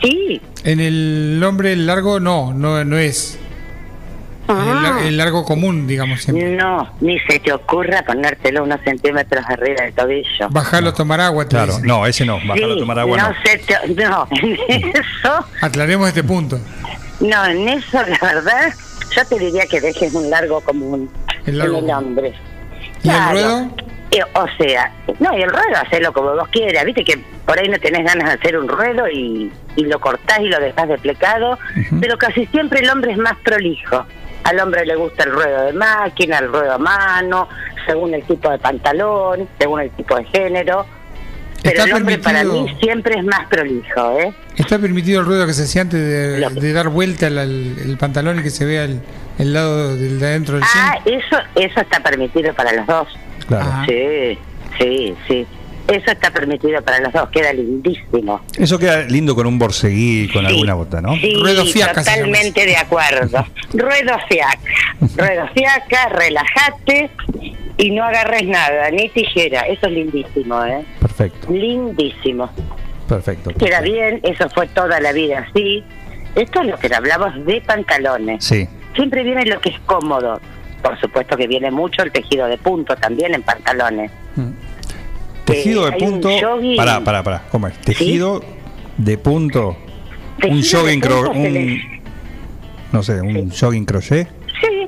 Sí. 0.02 0.42
En 0.64 0.80
el 0.80 1.42
hombre 1.46 1.76
largo 1.76 2.20
no, 2.20 2.54
no, 2.54 2.84
no 2.86 2.98
es. 2.98 3.38
El, 4.48 4.56
Ah. 4.58 5.00
el 5.06 5.16
largo 5.18 5.46
común, 5.46 5.88
digamos 5.88 6.24
siempre. 6.24 6.56
No, 6.58 6.92
ni 7.00 7.18
se 7.22 7.40
te 7.40 7.54
ocurra 7.54 8.04
ponértelo 8.06 8.64
unos 8.64 8.82
centímetros 8.82 9.46
arriba 9.48 9.84
del 9.84 9.94
tobillo. 9.94 10.50
Bajarlo 10.50 10.90
a 10.90 10.94
tomar 10.94 11.22
agua, 11.22 11.46
te 11.46 11.50
Claro, 11.56 11.74
no, 11.84 12.06
ese 12.06 12.26
no. 12.26 12.36
Bajarlo 12.36 12.72
a 12.72 12.74
Sí, 12.74 12.80
tomar 12.80 13.00
agua 13.00 13.18
no 13.18 13.30
no. 13.30 13.36
se 13.46 13.58
te- 13.60 14.04
no, 14.06 14.28
en 14.68 14.90
eso, 14.90 15.46
Aclaremos 15.62 16.08
este 16.10 16.24
punto. 16.24 16.60
no, 17.22 17.46
en 17.46 17.70
eso 17.70 18.02
la 18.02 18.18
verdad, 18.34 18.74
yo 19.16 19.26
te 19.26 19.40
diría 19.40 19.66
que 19.68 19.80
dejes 19.80 20.14
un 20.16 20.30
largo 20.30 20.60
común 20.62 21.10
El 21.46 21.58
largo 21.58 21.78
en 21.78 21.86
el 21.86 21.92
hombre. 21.92 22.34
¿Y 23.04 23.10
el 23.10 23.30
ruedo? 23.32 23.70
O 24.34 24.46
sea, 24.58 24.92
no, 25.20 25.38
y 25.38 25.42
el 25.42 25.50
ruedo 25.50 25.78
hacelo 25.82 26.12
como 26.12 26.36
vos 26.36 26.48
quieras, 26.50 26.84
viste 26.84 27.04
que 27.04 27.18
por 27.46 27.58
ahí 27.58 27.70
no 27.70 27.80
tenés 27.80 28.04
ganas 28.04 28.28
de 28.28 28.34
hacer 28.34 28.58
un 28.58 28.68
ruedo 28.68 29.08
y, 29.08 29.52
y 29.78 29.86
lo 29.86 30.00
cortás 30.00 30.40
y 30.42 30.50
lo 30.50 30.60
dejás 30.60 30.90
desplecado, 30.90 31.58
pero 32.02 32.18
casi 32.18 32.46
siempre 32.48 32.82
el 32.82 32.90
hombre 32.90 33.14
es 33.14 33.18
más 33.18 33.38
prolijo. 33.44 34.06
Al 34.44 34.60
hombre 34.60 34.86
le 34.86 34.96
gusta 34.96 35.24
el 35.24 35.32
ruedo 35.32 35.66
de 35.66 35.74
máquina, 35.74 36.40
el 36.40 36.50
ruedo 36.50 36.74
a 36.74 36.78
mano, 36.78 37.48
según 37.86 38.14
el 38.14 38.24
tipo 38.24 38.50
de 38.50 38.58
pantalón, 38.58 39.48
según 39.58 39.82
el 39.82 39.92
tipo 39.92 40.18
de 40.18 40.26
género. 40.26 40.86
Pero 41.64 41.84
el 41.84 41.94
hombre 41.94 42.18
para 42.18 42.44
mí 42.44 42.66
siempre 42.82 43.18
es 43.18 43.24
más 43.24 43.48
prolijo, 43.48 44.20
¿eh? 44.20 44.34
¿Está 44.58 44.80
permitido 44.80 45.22
el 45.22 45.28
ruedo 45.28 45.46
que 45.46 45.54
se 45.54 45.64
hacía 45.64 45.84
antes 45.84 46.00
de, 46.02 46.74
dar 46.74 46.90
vuelta 46.90 47.28
el 47.28 47.96
pantalón 48.00 48.40
y 48.40 48.44
que 48.44 48.50
se 48.50 48.66
vea 48.66 48.84
el, 48.84 49.00
el 49.38 49.54
lado 49.54 49.96
del 49.96 50.20
de 50.20 50.26
adentro 50.26 50.56
del 50.56 50.64
Ah, 50.64 51.00
eso, 51.06 51.38
eso 51.56 51.82
está 51.82 52.00
permitido 52.02 52.54
para 52.54 52.74
los 52.74 52.86
dos. 52.86 53.08
Claro. 53.60 53.86
Sí, 53.88 54.38
sí, 54.80 55.16
sí. 55.28 55.46
Eso 55.88 56.12
está 56.12 56.32
permitido 56.32 56.82
para 56.84 57.00
los 57.00 57.12
dos, 57.12 57.28
queda 57.30 57.52
lindísimo. 57.52 58.40
Eso 58.58 58.80
queda 58.80 59.02
lindo 59.04 59.36
con 59.36 59.46
un 59.48 59.60
borseguí, 59.60 60.30
con 60.32 60.46
Sí, 60.46 60.54
alguna 60.54 60.74
bota, 60.76 61.02
¿no? 61.02 61.14
Sí, 61.16 61.36
Ruedo 61.42 61.66
fiaca 61.66 61.96
totalmente 62.02 62.66
de 62.66 62.78
acuerdo. 62.78 63.46
Ruedo 63.74 64.14
fiaca. 64.30 64.60
Ruedo 65.18 65.48
fiaca, 65.54 66.10
relájate 66.10 67.10
y 67.78 67.92
no 67.92 68.04
agarres 68.06 68.44
nada, 68.48 68.90
ni 68.92 69.10
tijera. 69.10 69.62
Eso 69.62 69.88
es 69.88 69.92
lindísimo, 69.94 70.64
¿eh? 70.64 70.86
Perfecto, 71.00 71.52
Lindísimo. 71.52 72.50
perfecto. 73.10 73.52
Queda 73.56 73.82
bien, 73.82 74.22
eso 74.24 74.50
fue 74.52 74.68
toda 74.68 75.00
la 75.02 75.12
vida 75.12 75.46
así. 75.50 75.84
Esto 76.36 76.62
es 76.62 76.68
lo 76.68 76.78
que 76.78 76.94
hablamos 76.94 77.46
de 77.46 77.60
pantalones. 77.62 78.46
Sí, 78.46 78.68
Siempre 78.96 79.24
viene 79.24 79.46
lo 79.46 79.60
que 79.60 79.70
es 79.70 79.80
cómodo. 79.86 80.40
Por 80.82 81.00
supuesto 81.00 81.38
que 81.38 81.48
viene 81.48 81.70
mucho 81.72 82.02
el 82.04 82.12
tejido 82.12 82.48
de 82.48 82.58
punto 82.58 82.96
también 82.96 83.34
en 83.36 83.44
pantalones. 83.44 84.12
tejido 85.46 85.86
de 85.86 85.94
hay 85.94 86.02
un 86.04 86.12
punto. 86.22 86.30
jogging. 86.42 86.76
Pará, 86.78 87.02
pará, 87.02 87.24
pará. 87.24 87.44
¿Cómo 87.52 87.68
es? 87.68 87.78
Tejido 87.82 88.42
de 88.98 89.18
punto. 89.18 89.78
Tejido 90.40 90.56
un 90.56 90.62
de 90.62 90.68
jogging 90.78 91.02
cro- 91.02 91.24
punto 91.26 91.34
se 91.34 91.40
un, 91.48 91.54
le- 91.54 92.02
no 92.92 93.04
sé, 93.04 93.22
un 93.22 93.52
jogging 93.52 93.86
crochet. 93.86 94.28
Sí. 94.60 94.88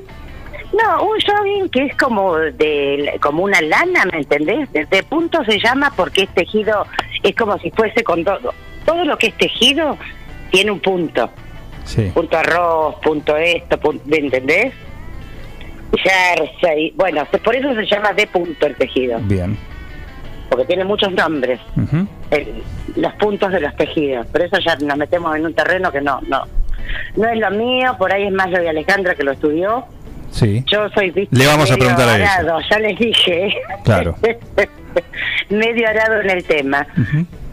No, 0.72 1.04
un 1.04 1.18
jogging 1.20 1.68
que 1.68 1.84
es 1.86 1.96
como 1.96 2.34
de 2.36 3.16
como 3.20 3.44
una 3.44 3.60
lana, 3.60 4.04
¿me 4.10 4.18
entendés? 4.18 4.70
De, 4.72 4.84
de 4.86 5.02
punto 5.04 5.44
se 5.44 5.58
llama 5.60 5.92
porque 5.96 6.22
es 6.24 6.34
tejido, 6.34 6.86
es 7.22 7.34
como 7.36 7.56
si 7.58 7.70
fuese 7.70 8.02
con 8.02 8.24
todo. 8.24 8.52
Todo 8.84 9.04
lo 9.04 9.16
que 9.16 9.28
es 9.28 9.34
tejido 9.38 9.96
tiene 10.50 10.70
un 10.72 10.80
punto. 10.80 11.30
Sí. 11.84 12.10
Punto 12.14 12.36
arroz, 12.38 12.96
punto 13.02 13.36
esto, 13.36 13.78
punto, 13.78 14.02
¿me 14.06 14.16
entendés? 14.18 14.72
Jersey. 15.96 16.92
Bueno, 16.96 17.26
por 17.44 17.54
eso 17.56 17.74
se 17.74 17.86
llama 17.86 18.12
de 18.12 18.26
punto 18.26 18.66
el 18.66 18.76
tejido, 18.76 19.18
Bien. 19.22 19.56
porque 20.50 20.64
tiene 20.66 20.84
muchos 20.84 21.12
nombres. 21.12 21.60
El- 22.30 22.62
los 22.96 23.12
puntos 23.14 23.50
de 23.50 23.60
los 23.60 23.74
tejidos. 23.76 24.26
Por 24.28 24.42
eso 24.42 24.58
ya 24.60 24.76
nos 24.76 24.96
metemos 24.96 25.34
en 25.36 25.46
un 25.46 25.54
terreno 25.54 25.90
que 25.90 26.00
no, 26.00 26.20
no, 26.28 26.42
no 27.16 27.28
es 27.28 27.38
lo 27.38 27.50
mío, 27.50 27.96
por 27.98 28.12
ahí 28.12 28.24
es 28.26 28.32
más 28.32 28.50
lo 28.50 28.58
de 28.60 28.68
Alejandra 28.68 29.14
que 29.14 29.24
lo 29.24 29.32
estudió, 29.32 29.84
Sí. 30.30 30.64
Yo 30.66 30.88
soy 30.90 31.10
¿viste? 31.12 31.36
Le 31.36 31.46
vamos 31.46 31.70
a 31.70 31.74
medio 31.74 31.86
preguntar 31.94 32.08
a 32.08 32.14
arado, 32.14 32.58
ya 32.68 32.78
les 32.80 32.98
dije. 32.98 33.54
Claro. 33.84 34.16
medio 35.48 35.88
arado 35.88 36.20
en 36.22 36.30
el 36.30 36.44
tema. 36.44 36.84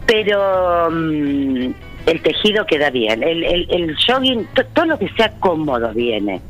Pero 0.06 0.90
mm, 0.90 1.70
el 2.06 2.22
tejido 2.22 2.66
queda 2.66 2.90
bien. 2.90 3.22
El, 3.22 3.44
el, 3.44 3.66
el 3.70 3.96
jogging, 4.04 4.46
to- 4.54 4.66
todo 4.72 4.86
lo 4.86 4.98
que 4.98 5.08
sea 5.10 5.30
cómodo 5.38 5.92
viene. 5.94 6.40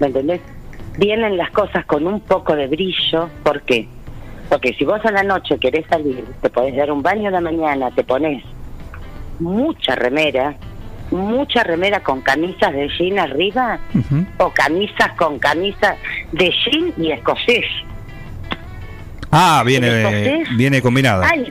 ¿Me 0.00 0.06
entendés? 0.06 0.40
Vienen 0.98 1.36
las 1.36 1.50
cosas 1.50 1.84
con 1.86 2.06
un 2.06 2.20
poco 2.20 2.54
de 2.54 2.66
brillo. 2.66 3.28
¿Por 3.42 3.62
qué? 3.62 3.88
Porque 4.48 4.74
si 4.74 4.84
vos 4.84 5.00
a 5.04 5.10
la 5.10 5.22
noche 5.22 5.58
querés 5.58 5.86
salir, 5.88 6.24
te 6.42 6.50
podés 6.50 6.76
dar 6.76 6.92
un 6.92 7.02
baño 7.02 7.28
a 7.28 7.30
la 7.32 7.40
mañana, 7.40 7.90
te 7.90 8.04
pones 8.04 8.44
mucha 9.40 9.94
remera, 9.94 10.54
mucha 11.10 11.62
remera 11.64 12.00
con 12.00 12.20
camisas 12.20 12.72
de 12.72 12.88
jean 12.88 13.18
arriba 13.18 13.78
o 14.38 14.50
camisas 14.50 15.12
con 15.16 15.38
camisas 15.38 15.96
de 16.32 16.50
jean 16.50 16.92
y 16.98 17.12
escocés. 17.12 17.64
Ah, 19.30 19.62
viene, 19.64 19.88
¿El 19.88 19.94
escocés? 19.94 20.56
viene 20.58 20.82
combinada. 20.82 21.26
Ay, 21.30 21.50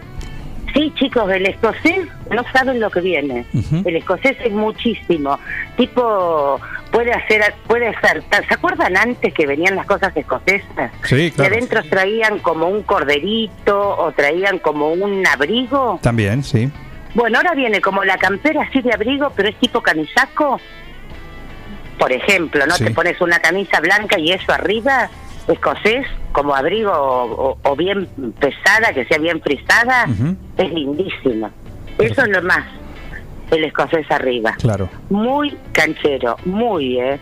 sí, 0.74 0.92
chicos, 0.96 1.32
el 1.32 1.46
escocés 1.46 2.08
no 2.30 2.44
saben 2.52 2.80
lo 2.80 2.90
que 2.90 3.02
viene. 3.02 3.46
El 3.86 3.96
escocés 3.96 4.38
es 4.44 4.52
muchísimo. 4.52 5.40
Tipo, 5.78 6.60
puede 6.92 7.14
hacer, 7.14 7.54
puede 7.68 7.94
ser. 8.00 8.24
¿Se 8.48 8.54
acuerdan 8.54 8.98
antes 8.98 9.34
que 9.34 9.46
venían 9.48 9.76
las 9.76 9.86
cosas 9.86 10.16
escocesas? 10.16 10.92
Sí, 11.04 11.32
claro. 11.32 11.50
Que 11.50 11.58
adentro 11.58 11.84
traían 11.90 12.40
como 12.40 12.68
un 12.68 12.84
corderito 12.84 13.98
o 13.98 14.12
traían 14.12 14.60
como 14.60 14.92
un 14.92 15.26
abrigo. 15.28 16.00
También, 16.02 16.44
sí. 16.44 16.70
Bueno, 17.14 17.40
ahora 17.40 17.54
viene 17.54 17.82
como 17.82 18.04
la 18.04 18.18
campera 18.18 18.64
así 18.64 18.82
de 18.82 18.94
abrigo, 18.94 19.32
pero 19.36 19.50
es 19.50 19.56
tipo 19.58 19.82
camisaco. 19.82 20.60
Por 22.00 22.12
ejemplo, 22.12 22.66
¿no? 22.66 22.76
Sí. 22.76 22.86
Te 22.86 22.92
pones 22.92 23.20
una 23.22 23.40
camisa 23.40 23.80
blanca 23.80 24.18
y 24.18 24.32
eso 24.32 24.52
arriba, 24.52 25.10
escocés, 25.48 26.06
como 26.32 26.56
abrigo 26.56 26.92
o, 26.92 27.52
o- 27.52 27.58
o 27.64 27.76
bien 27.76 28.08
pesada, 28.40 28.94
que 28.94 29.06
sea 29.06 29.18
bien 29.18 29.42
frisada, 29.42 30.06
es 30.58 30.72
lindísima. 30.74 31.52
Eso 31.98 32.22
es 32.24 32.30
lo 32.30 32.42
más, 32.44 32.64
el 33.52 33.64
escocés 33.66 34.10
arriba. 34.12 34.54
Claro. 34.60 34.88
Muy 35.10 35.56
canchero, 35.74 36.38
muy, 36.46 37.00
¿eh? 37.00 37.20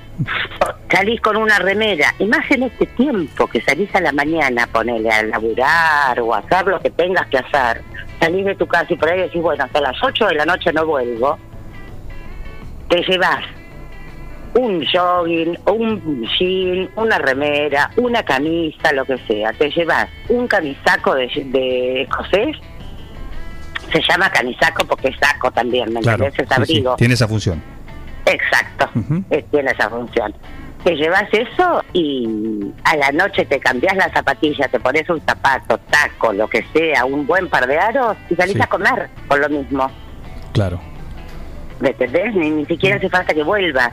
Salís 0.91 1.19
con 1.21 1.37
una 1.37 1.59
remera, 1.59 2.13
y 2.19 2.25
más 2.25 2.49
en 2.51 2.63
este 2.63 2.85
tiempo 2.85 3.47
que 3.47 3.61
salís 3.61 3.93
a 3.95 4.01
la 4.01 4.11
mañana, 4.11 4.67
ponele 4.71 5.09
a 5.09 5.23
laburar 5.23 6.19
o 6.21 6.33
a 6.33 6.39
hacer 6.39 6.67
lo 6.67 6.79
que 6.79 6.89
tengas 6.91 7.27
que 7.27 7.37
hacer. 7.39 7.81
Salís 8.19 8.45
de 8.45 8.55
tu 8.55 8.67
casa 8.67 8.87
y 8.93 8.95
por 8.97 9.09
ahí 9.09 9.21
decís, 9.21 9.41
bueno, 9.41 9.63
hasta 9.63 9.79
las 9.81 9.95
8 10.03 10.27
de 10.27 10.35
la 10.35 10.45
noche 10.45 10.71
no 10.73 10.85
vuelvo. 10.85 11.37
Te 12.89 13.01
llevas 13.03 13.39
un 14.55 14.83
jogging, 14.85 15.57
un 15.67 16.23
jean, 16.37 16.89
una 16.95 17.17
remera, 17.19 17.89
una 17.97 18.23
camisa, 18.23 18.91
lo 18.93 19.05
que 19.05 19.17
sea. 19.27 19.53
Te 19.53 19.69
llevas 19.69 20.07
un 20.27 20.47
camisaco 20.47 21.15
de, 21.15 21.27
de 21.45 22.01
escocés. 22.03 22.57
Se 23.91 24.01
llama 24.07 24.29
camisaco 24.29 24.85
porque 24.85 25.09
es 25.09 25.15
saco 25.19 25.49
también, 25.51 25.93
¿me 25.93 25.99
Claro. 26.01 26.25
entendés? 26.25 26.39
Es 26.49 26.55
Sí, 26.57 26.65
sí, 26.65 26.73
abrigo. 26.77 26.95
Tiene 26.95 27.13
esa 27.15 27.27
función. 27.27 27.61
Exacto, 28.25 28.89
tiene 29.51 29.71
esa 29.71 29.89
función. 29.89 30.33
Te 30.83 30.95
llevas 30.95 31.25
eso 31.33 31.83
y 31.93 32.71
a 32.85 32.95
la 32.95 33.11
noche 33.11 33.43
te 33.45 33.59
cambias 33.59 33.95
la 33.97 34.09
zapatilla, 34.13 34.67
te 34.67 34.79
pones 34.79 35.09
un 35.09 35.19
zapato, 35.21 35.77
taco, 35.89 36.31
lo 36.33 36.47
que 36.47 36.63
sea, 36.71 37.05
un 37.05 37.25
buen 37.25 37.49
par 37.49 37.65
de 37.67 37.77
aros 37.77 38.15
y 38.29 38.35
salís 38.35 38.53
Sí. 38.55 38.61
a 38.61 38.67
comer 38.67 39.09
con 39.27 39.41
lo 39.41 39.49
mismo. 39.49 39.89
Claro. 40.53 40.79
¿Me 41.79 41.89
entendés? 41.89 42.33
Ni, 42.35 42.49
ni 42.51 42.65
siquiera 42.65 42.97
hace 42.97 43.09
falta 43.09 43.33
que 43.33 43.43
vuelvas 43.43 43.91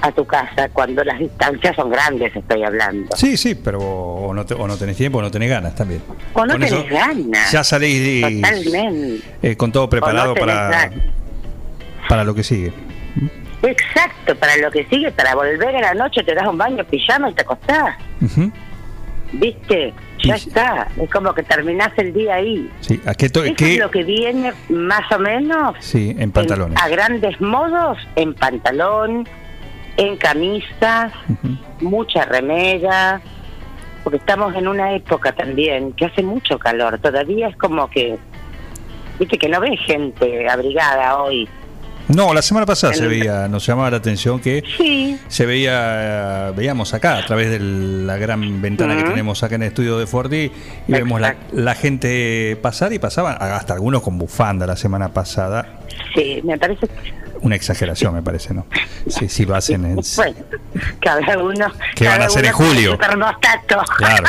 a 0.00 0.12
tu 0.12 0.24
casa 0.26 0.68
cuando 0.72 1.02
las 1.04 1.18
distancias 1.18 1.74
son 1.76 1.90
grandes, 1.90 2.34
estoy 2.34 2.62
hablando. 2.62 3.16
Sí, 3.16 3.36
sí, 3.36 3.54
pero 3.54 3.78
o 3.80 4.32
no, 4.34 4.44
te- 4.46 4.54
o 4.54 4.66
no 4.66 4.76
tenés 4.76 4.96
tiempo 4.96 5.18
o 5.18 5.22
no 5.22 5.30
tenés 5.30 5.50
ganas 5.50 5.74
también. 5.74 6.02
O 6.34 6.46
no 6.46 6.52
Con 6.54 6.60
tenés 6.60 6.72
eso 6.72 6.84
ganas. 6.90 7.52
Ya 7.52 7.64
salís 7.64 8.22
Totalmente. 8.40 9.22
eh, 9.42 9.56
con 9.56 9.72
todo 9.72 9.88
preparado 9.88 10.34
no 10.34 10.40
para, 10.40 10.68
ganas. 10.68 10.92
para 12.08 12.24
lo 12.24 12.34
que 12.34 12.42
sigue. 12.42 12.72
Exacto, 13.62 14.36
para 14.36 14.56
lo 14.58 14.70
que 14.70 14.84
sigue, 14.86 15.10
para 15.10 15.34
volver 15.34 15.76
a 15.76 15.80
la 15.80 15.94
noche 15.94 16.22
te 16.22 16.34
das 16.34 16.46
un 16.46 16.56
baño, 16.58 16.84
pijama 16.84 17.30
y 17.30 17.34
te 17.34 17.42
acostás. 17.42 17.96
¿Viste? 19.32 19.92
Ya 20.24 20.36
Y- 20.36 20.38
está. 20.38 20.88
Es 21.00 21.10
como 21.10 21.34
que 21.34 21.42
terminás 21.42 21.90
el 21.96 22.12
día 22.14 22.36
ahí. 22.36 22.70
Sí, 22.80 23.00
¿a 23.04 23.14
qué, 23.14 23.28
to- 23.28 23.44
Eso 23.44 23.54
qué- 23.56 23.74
es 23.74 23.78
lo 23.80 23.90
que 23.90 24.02
viene 24.02 24.52
más 24.70 25.10
o 25.12 25.18
menos 25.18 25.76
Sí, 25.80 26.14
en 26.18 26.30
pantalones. 26.32 26.78
en- 26.78 26.84
a 26.84 26.88
grandes 26.88 27.40
modos 27.40 27.98
en 28.16 28.34
pantalón, 28.34 29.28
en 29.98 30.16
camisas, 30.16 31.12
mucha 31.80 32.24
remera, 32.24 33.20
porque 34.04 34.18
estamos 34.18 34.54
en 34.54 34.68
una 34.68 34.94
época 34.94 35.32
también 35.32 35.92
que 35.92 36.06
hace 36.06 36.22
mucho 36.22 36.58
calor. 36.58 36.98
Todavía 37.00 37.48
es 37.48 37.56
como 37.56 37.90
que, 37.90 38.16
viste 39.18 39.36
que 39.36 39.48
no 39.48 39.60
ves 39.60 39.78
gente 39.84 40.48
abrigada 40.48 41.18
hoy. 41.18 41.48
No, 42.06 42.32
la 42.32 42.40
semana 42.40 42.64
pasada 42.64 42.94
se 42.94 43.06
veía, 43.06 43.48
nos 43.48 43.66
llamaba 43.66 43.90
la 43.90 43.98
atención 43.98 44.40
que 44.40 44.62
Sí, 44.78 45.18
se 45.28 45.44
veía, 45.44 46.52
veíamos 46.56 46.94
acá 46.94 47.18
a 47.18 47.26
través 47.26 47.50
de 47.50 47.58
la 47.60 48.16
gran 48.16 48.62
ventana 48.62 48.96
que 48.96 49.02
tenemos 49.02 49.42
acá 49.42 49.56
en 49.56 49.62
el 49.64 49.68
estudio 49.68 49.98
de 49.98 50.06
Forti 50.06 50.50
y 50.86 50.92
vemos 50.92 51.20
la, 51.20 51.36
la 51.52 51.74
gente 51.74 52.56
pasar 52.62 52.94
y 52.94 52.98
pasaban, 52.98 53.36
hasta 53.38 53.74
algunos 53.74 54.00
con 54.00 54.16
bufanda 54.16 54.66
la 54.66 54.76
semana 54.76 55.12
pasada. 55.12 55.80
sí, 56.14 56.40
me 56.44 56.56
parece 56.56 56.88
Una 57.40 57.56
exageración, 57.56 58.14
me 58.14 58.22
parece, 58.22 58.54
¿no? 58.54 58.66
Sí, 59.08 59.28
sí 59.28 59.44
lo 59.44 59.54
hacen 59.54 59.84
en... 59.84 59.96
Bueno, 60.16 60.36
cada 61.00 61.38
uno. 61.38 61.66
¿Qué 61.94 62.04
van 62.04 62.14
a 62.14 62.16
cada 62.16 62.26
hacer 62.26 62.44
en 62.46 62.52
julio? 62.52 62.98
Claro, 62.98 63.18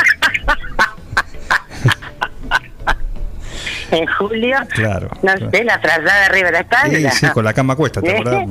En 3.90 4.06
julio. 4.06 4.56
claro. 4.68 5.08
No 5.14 5.34
claro. 5.34 5.50
sé, 5.50 5.64
la 5.64 5.80
frazada 5.80 6.26
arriba 6.26 6.46
de 6.46 6.52
la 6.52 6.60
espalda. 6.60 7.10
Sí, 7.10 7.26
sí, 7.26 7.32
con 7.32 7.44
la 7.44 7.52
cama 7.52 7.74
cuesta, 7.74 8.00
¿te 8.00 8.16
¿Eh? 8.18 8.46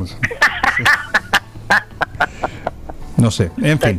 No 3.19 3.31
sé, 3.31 3.51
en 3.61 3.79
fin. 3.79 3.97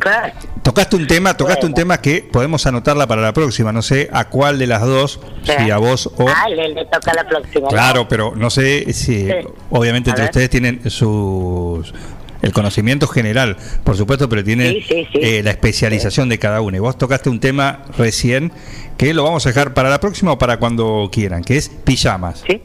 Tocaste 0.63 0.95
un 0.95 1.05
tema, 1.07 1.35
tocaste 1.35 1.65
un 1.65 1.73
tema 1.73 2.01
que 2.01 2.27
podemos 2.31 2.65
anotarla 2.65 3.05
para 3.07 3.21
la 3.21 3.33
próxima. 3.33 3.71
No 3.71 3.81
sé 3.81 4.09
a 4.11 4.25
cuál 4.29 4.57
de 4.59 4.67
las 4.67 4.81
dos, 4.81 5.19
si 5.43 5.69
a 5.69 5.77
vos 5.77 6.07
o. 6.17 6.27
Ah, 6.27 6.49
le, 6.49 6.69
le 6.69 6.85
toca 6.85 7.13
la 7.13 7.27
próxima. 7.27 7.61
¿no? 7.63 7.67
Claro, 7.69 8.07
pero 8.07 8.33
no 8.35 8.49
sé 8.49 8.91
si, 8.93 9.27
Sí. 9.27 9.29
obviamente, 9.69 10.09
A 10.09 10.13
entre 10.13 10.23
ver. 10.23 10.29
ustedes 10.31 10.49
tienen 10.49 10.89
sus. 10.89 11.93
El 12.41 12.53
conocimiento 12.53 13.05
general, 13.05 13.55
por 13.83 13.95
supuesto, 13.95 14.27
pero 14.27 14.43
tienen 14.43 14.81
Sí, 14.81 15.07
eh, 15.13 15.41
la 15.43 15.51
especialización 15.51 16.27
de 16.27 16.39
cada 16.39 16.61
uno. 16.61 16.75
Y 16.75 16.79
vos 16.79 16.97
tocaste 16.97 17.29
un 17.29 17.39
tema 17.39 17.83
recién 17.99 18.51
que 18.97 19.13
lo 19.13 19.23
vamos 19.23 19.45
a 19.45 19.49
dejar 19.49 19.75
para 19.75 19.91
la 19.91 19.99
próxima 19.99 20.31
o 20.31 20.39
para 20.39 20.57
cuando 20.57 21.07
quieran, 21.11 21.43
que 21.43 21.57
es 21.57 21.69
pijamas. 21.69 22.43
Sí. 22.47 22.59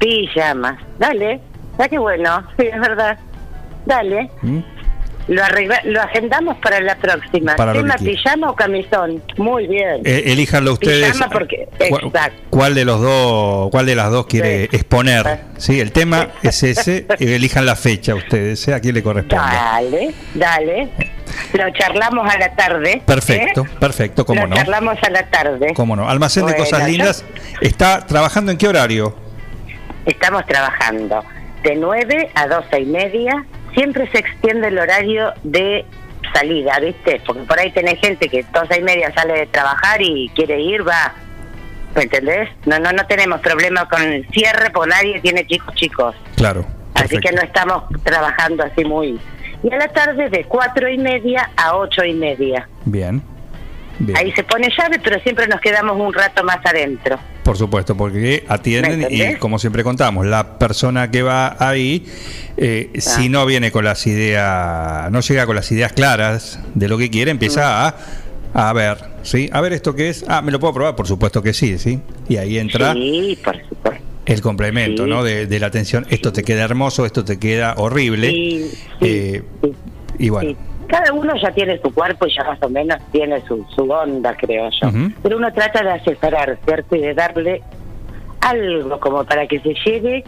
Pijamas. 0.00 0.76
Dale. 0.98 1.40
Ya 1.78 1.88
que 1.88 1.98
bueno. 1.98 2.42
Sí, 2.58 2.66
es 2.66 2.80
verdad. 2.80 3.16
Dale. 3.86 4.30
¿Mm? 4.42 4.58
Lo, 5.26 5.42
arregla- 5.42 5.80
lo 5.84 6.02
agendamos 6.02 6.58
para 6.58 6.80
la 6.80 6.96
próxima. 6.96 7.56
Para 7.56 7.72
lo 7.72 7.80
¿Tema 7.80 7.94
pijama 7.96 8.50
o 8.50 8.54
camisón? 8.54 9.22
Muy 9.38 9.66
bien. 9.66 10.02
Eh, 10.04 10.24
elíjanlo 10.26 10.74
ustedes. 10.74 11.12
Pijama 11.12 11.30
porque- 11.30 11.66
¿Cuál, 11.88 12.04
exacto. 12.04 12.42
cuál 12.50 12.74
de 12.74 12.84
los 12.84 13.00
dos, 13.00 13.70
cuál 13.70 13.86
de 13.86 13.94
las 13.94 14.10
dos 14.10 14.26
quiere 14.26 14.68
Sí. 14.68 14.76
exponer? 14.76 15.40
Sí, 15.56 15.80
el 15.80 15.92
tema 15.92 16.28
es 16.42 16.62
ese. 16.62 17.06
elijan 17.18 17.64
la 17.64 17.74
fecha 17.74 18.14
ustedes, 18.14 18.68
¿eh? 18.68 18.74
a 18.74 18.80
quién 18.80 18.94
le 18.94 19.02
corresponde. 19.02 19.44
Dale, 19.44 20.14
dale. 20.34 20.88
Lo 21.54 21.70
charlamos 21.72 22.32
a 22.32 22.38
la 22.38 22.54
tarde. 22.54 23.00
Perfecto, 23.06 23.62
¿eh? 23.62 23.68
perfecto, 23.80 24.26
cómo 24.26 24.42
Lo 24.42 24.48
no. 24.48 24.56
charlamos 24.56 24.98
a 25.02 25.08
la 25.10 25.26
tarde. 25.30 25.72
Cómo 25.74 25.96
no. 25.96 26.06
Almacén 26.08 26.44
de 26.44 26.54
cosas 26.54 26.86
lindas. 26.88 27.24
¿Está 27.62 28.04
trabajando 28.06 28.52
en 28.52 28.58
qué 28.58 28.68
horario? 28.68 29.16
Estamos 30.04 30.44
trabajando 30.44 31.24
de 31.62 31.76
9 31.76 32.30
a 32.34 32.46
12 32.46 32.80
y 32.80 32.84
media. 32.84 33.44
Siempre 33.74 34.10
se 34.10 34.18
extiende 34.18 34.68
el 34.68 34.78
horario 34.78 35.32
de 35.42 35.84
salida, 36.32 36.78
¿viste? 36.80 37.20
Porque 37.26 37.42
por 37.42 37.58
ahí 37.58 37.70
tenés 37.72 37.98
gente 38.00 38.28
que 38.28 38.44
12 38.52 38.78
y 38.78 38.82
media 38.82 39.12
sale 39.14 39.34
de 39.34 39.46
trabajar 39.46 40.00
y 40.00 40.30
quiere 40.34 40.60
ir, 40.60 40.86
va. 40.86 41.14
¿Me 41.94 42.02
entendés? 42.02 42.48
No, 42.66 42.78
no, 42.78 42.92
no 42.92 43.06
tenemos 43.06 43.40
problema 43.40 43.88
con 43.88 44.02
el 44.02 44.26
cierre 44.30 44.70
porque 44.72 44.90
nadie 44.90 45.20
tiene 45.20 45.46
chicos 45.46 45.74
chicos. 45.74 46.16
Claro. 46.36 46.66
Así 46.94 47.18
que 47.18 47.32
no 47.32 47.42
estamos 47.42 47.84
trabajando 48.02 48.64
así 48.64 48.84
muy... 48.84 49.18
Y 49.62 49.72
a 49.72 49.76
la 49.78 49.88
tarde 49.88 50.28
de 50.28 50.44
cuatro 50.44 50.88
y 50.88 50.98
media 50.98 51.50
a 51.56 51.76
ocho 51.76 52.04
y 52.04 52.12
media. 52.12 52.68
Bien. 52.84 53.22
Bien. 53.98 54.16
Ahí 54.16 54.30
se 54.32 54.44
pone 54.44 54.68
llave, 54.76 55.00
pero 55.02 55.18
siempre 55.20 55.46
nos 55.46 55.60
quedamos 55.60 55.98
un 55.98 56.12
rato 56.12 56.44
más 56.44 56.58
adentro. 56.66 57.18
Por 57.44 57.58
supuesto, 57.58 57.94
porque 57.96 58.44
atienden 58.48 59.00
¿Me 59.00 59.32
y 59.34 59.34
como 59.36 59.58
siempre 59.58 59.84
contamos, 59.84 60.24
la 60.24 60.58
persona 60.58 61.10
que 61.10 61.22
va 61.22 61.56
ahí, 61.58 62.06
eh, 62.56 62.90
si 62.98 63.28
no 63.28 63.44
viene 63.44 63.70
con 63.70 63.84
las 63.84 64.06
ideas, 64.06 65.10
no 65.12 65.20
llega 65.20 65.44
con 65.44 65.54
las 65.54 65.70
ideas 65.70 65.92
claras 65.92 66.58
de 66.74 66.88
lo 66.88 66.96
que 66.96 67.10
quiere, 67.10 67.30
empieza 67.30 67.86
a, 67.88 67.96
a 68.54 68.72
ver, 68.72 68.96
¿sí? 69.22 69.50
A 69.52 69.60
ver 69.60 69.74
esto 69.74 69.94
que 69.94 70.08
es, 70.08 70.24
ah, 70.26 70.40
¿me 70.40 70.52
lo 70.52 70.58
puedo 70.58 70.72
probar? 70.72 70.96
Por 70.96 71.06
supuesto 71.06 71.42
que 71.42 71.52
sí, 71.52 71.76
¿sí? 71.78 72.00
Y 72.30 72.38
ahí 72.38 72.58
entra 72.58 72.94
Sí, 72.94 73.38
por 73.44 73.54
supuesto. 73.68 74.04
el 74.24 74.40
complemento, 74.40 75.04
Sí. 75.04 75.10
¿no? 75.10 75.22
De, 75.22 75.46
de 75.46 75.58
la 75.60 75.66
atención, 75.66 76.06
esto 76.08 76.32
te 76.32 76.42
queda 76.44 76.64
hermoso, 76.64 77.04
esto 77.04 77.24
te 77.26 77.38
queda 77.38 77.74
horrible. 77.76 78.30
Sí, 78.30 78.70
Eh, 79.02 79.42
y 80.18 80.28
bueno. 80.30 80.56
Cada 80.86 81.12
uno 81.12 81.34
ya 81.36 81.50
tiene 81.50 81.78
su 81.80 81.92
cuerpo 81.92 82.26
y 82.26 82.34
ya 82.34 82.44
más 82.44 82.62
o 82.62 82.68
menos 82.68 82.98
tiene 83.12 83.40
su, 83.42 83.64
su 83.74 83.90
onda, 83.90 84.36
creo 84.36 84.70
yo. 84.70 84.88
Pero 85.22 85.36
uno 85.36 85.52
trata 85.52 85.82
de 85.82 85.90
asesorar, 85.92 86.58
¿cierto? 86.64 86.96
Y 86.96 87.00
de 87.00 87.14
darle 87.14 87.62
algo 88.40 89.00
como 89.00 89.24
para 89.24 89.46
que 89.46 89.60
se 89.60 89.74
lleve 89.84 90.24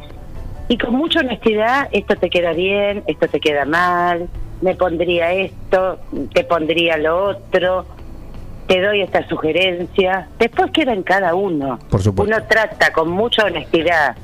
y 0.68 0.78
con 0.78 0.94
mucha 0.94 1.20
honestidad, 1.20 1.88
esto 1.92 2.16
te 2.16 2.28
queda 2.28 2.52
bien, 2.52 3.04
esto 3.06 3.28
te 3.28 3.38
queda 3.38 3.64
mal, 3.64 4.28
me 4.60 4.74
pondría 4.74 5.32
esto, 5.32 5.98
te 6.32 6.42
pondría 6.42 6.96
lo 6.96 7.24
otro, 7.24 7.86
te 8.66 8.80
doy 8.80 9.02
esta 9.02 9.26
sugerencia. 9.28 10.28
Después 10.38 10.72
queda 10.72 10.92
en 10.92 11.04
cada 11.04 11.34
uno. 11.34 11.78
Por 11.88 12.02
supuesto. 12.02 12.34
Uno 12.34 12.44
trata 12.48 12.92
con 12.92 13.10
mucha 13.10 13.44
honestidad 13.44 14.16